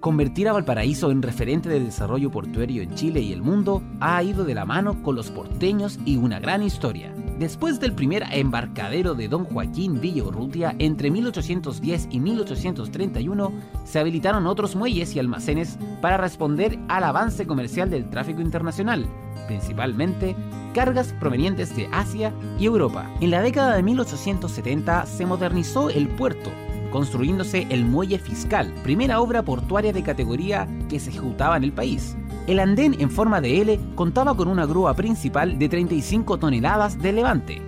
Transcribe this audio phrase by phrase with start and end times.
[0.00, 4.44] Convertir a Valparaíso en referente de desarrollo portuario en Chile y el mundo ha ido
[4.44, 7.14] de la mano con los porteños y una gran historia.
[7.38, 13.52] Después del primer embarcadero de Don Joaquín Villa Urrutia entre 1810 y 1831,
[13.84, 19.04] se habilitaron otros muelles y almacenes para responder al avance comercial del tráfico internacional,
[19.48, 20.34] principalmente
[20.72, 23.10] cargas provenientes de Asia y Europa.
[23.20, 26.50] En la década de 1870 se modernizó el puerto,
[26.90, 32.16] construyéndose el Muelle Fiscal, primera obra portuaria de categoría que se ejecutaba en el país.
[32.46, 37.12] El andén en forma de L contaba con una grúa principal de 35 toneladas de
[37.12, 37.62] levante.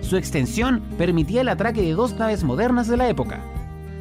[0.00, 3.42] Su extensión permitía el atraque de dos naves modernas de la época.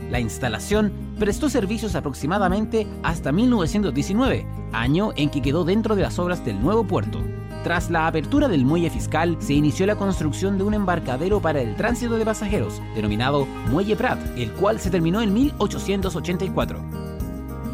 [0.09, 6.45] La instalación prestó servicios aproximadamente hasta 1919, año en que quedó dentro de las obras
[6.45, 7.19] del nuevo puerto.
[7.67, 11.75] Tras la apertura del muelle fiscal, se inició la construcción de un embarcadero para el
[11.75, 16.79] tránsito de pasajeros, denominado Muelle Prat, el cual se terminó en 1884.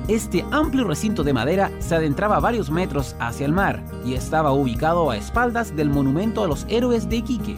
[0.07, 5.11] Este amplio recinto de madera se adentraba varios metros hacia el mar y estaba ubicado
[5.11, 7.57] a espaldas del monumento a los héroes de Iquique.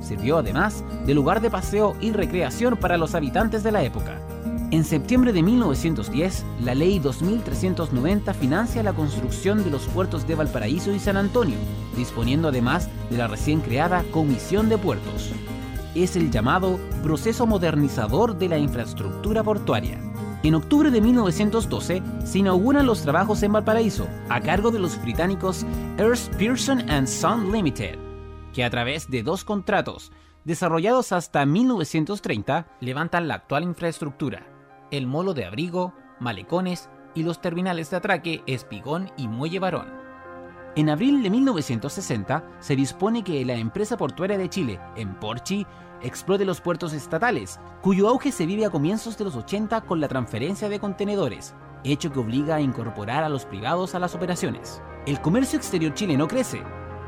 [0.00, 4.22] Sirvió además de lugar de paseo y recreación para los habitantes de la época.
[4.72, 10.92] En septiembre de 1910, la Ley 2390 financia la construcción de los puertos de Valparaíso
[10.92, 11.58] y San Antonio,
[11.94, 15.30] disponiendo además de la recién creada Comisión de Puertos.
[15.94, 20.00] Es el llamado proceso modernizador de la infraestructura portuaria.
[20.42, 25.66] En octubre de 1912 se inauguran los trabajos en Valparaíso, a cargo de los británicos
[25.98, 27.98] Earth Pearson and Son Limited,
[28.54, 30.12] que a través de dos contratos,
[30.44, 34.51] desarrollados hasta 1930, levantan la actual infraestructura
[34.92, 39.88] el molo de abrigo, malecones y los terminales de atraque Espigón y Muelle Barón.
[40.76, 45.66] En abril de 1960 se dispone que la empresa portuaria de Chile, en Porchi,
[46.02, 50.08] explote los puertos estatales, cuyo auge se vive a comienzos de los 80 con la
[50.08, 54.82] transferencia de contenedores, hecho que obliga a incorporar a los privados a las operaciones.
[55.06, 56.62] El comercio exterior chileno crece,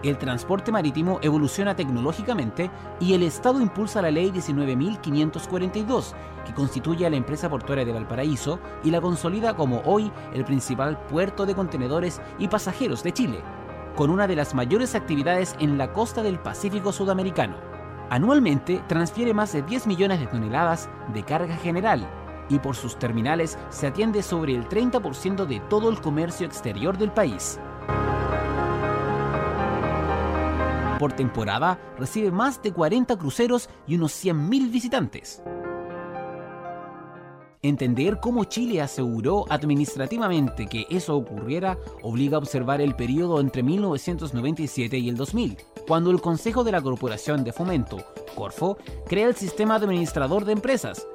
[0.05, 2.71] el transporte marítimo evoluciona tecnológicamente
[3.01, 6.13] y el Estado impulsa la Ley 19.542,
[6.45, 10.99] que constituye a la empresa portuaria de Valparaíso y la consolida como hoy el principal
[11.07, 13.41] puerto de contenedores y pasajeros de Chile,
[13.97, 17.57] con una de las mayores actividades en la costa del Pacífico Sudamericano.
[18.11, 22.07] Anualmente transfiere más de 10 millones de toneladas de carga general
[22.49, 27.11] y por sus terminales se atiende sobre el 30% de todo el comercio exterior del
[27.11, 27.59] país.
[31.05, 35.43] Por temporada recibe más de 40 cruceros y unos 100.000 visitantes.
[37.61, 44.97] Entender cómo Chile aseguró administrativamente que eso ocurriera obliga a observar el periodo entre 1997
[44.97, 47.99] y el 2000, cuando el Consejo de la Corporación de Fomento,
[48.35, 51.07] Corfo, crea el Sistema Administrador de Empresas,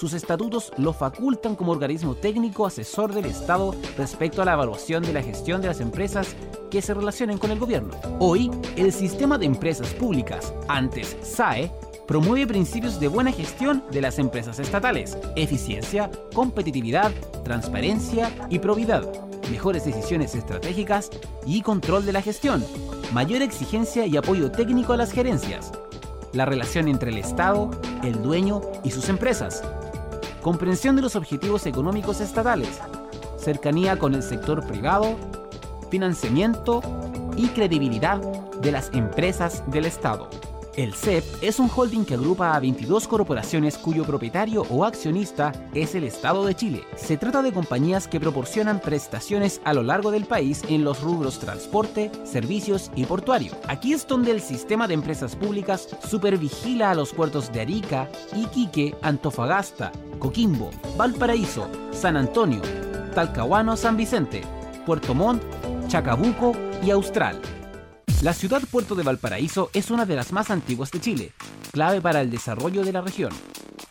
[0.00, 5.12] sus estatutos lo facultan como organismo técnico asesor del Estado respecto a la evaluación de
[5.12, 6.34] la gestión de las empresas
[6.70, 7.92] que se relacionen con el gobierno.
[8.18, 11.70] Hoy, el sistema de empresas públicas, antes SAE,
[12.08, 17.12] promueve principios de buena gestión de las empresas estatales, eficiencia, competitividad,
[17.44, 19.06] transparencia y probidad,
[19.50, 21.10] mejores decisiones estratégicas
[21.44, 22.64] y control de la gestión,
[23.12, 25.72] mayor exigencia y apoyo técnico a las gerencias,
[26.32, 27.70] la relación entre el Estado,
[28.02, 29.62] el dueño y sus empresas,
[30.40, 32.80] comprensión de los objetivos económicos estatales,
[33.38, 35.16] cercanía con el sector privado,
[35.90, 36.82] financiamiento
[37.36, 38.18] y credibilidad
[38.60, 40.28] de las empresas del Estado.
[40.76, 45.94] El CEP es un holding que agrupa a 22 corporaciones cuyo propietario o accionista es
[45.96, 46.84] el Estado de Chile.
[46.96, 51.40] Se trata de compañías que proporcionan prestaciones a lo largo del país en los rubros
[51.40, 53.52] transporte, servicios y portuario.
[53.66, 58.94] Aquí es donde el sistema de empresas públicas supervigila a los puertos de Arica, Iquique,
[59.02, 59.90] Antofagasta,
[60.20, 62.62] Coquimbo, Valparaíso, San Antonio,
[63.14, 64.42] Talcahuano, San Vicente,
[64.86, 65.42] Puerto Montt,
[65.88, 66.52] Chacabuco
[66.84, 67.40] y Austral.
[68.22, 71.32] La ciudad puerto de Valparaíso es una de las más antiguas de Chile,
[71.72, 73.32] clave para el desarrollo de la región.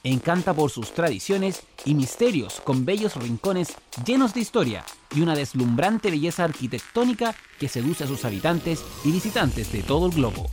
[0.03, 3.73] Encanta por sus tradiciones y misterios con bellos rincones
[4.05, 9.71] llenos de historia y una deslumbrante belleza arquitectónica que seduce a sus habitantes y visitantes
[9.71, 10.49] de todo el globo.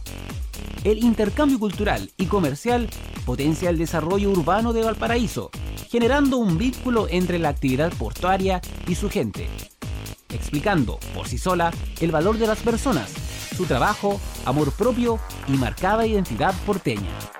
[0.84, 2.88] El intercambio cultural y comercial
[3.26, 5.50] potencia el desarrollo urbano de Valparaíso,
[5.88, 9.48] generando un vínculo entre la actividad portuaria y su gente,
[10.28, 15.18] explicando por sí sola el valor de las personas su trabajo, amor propio
[15.48, 17.35] y marcada identidad porteña.